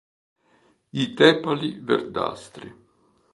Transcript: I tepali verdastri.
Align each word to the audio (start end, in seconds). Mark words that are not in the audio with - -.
I 1.01 1.05
tepali 1.17 1.69
verdastri. 1.87 2.73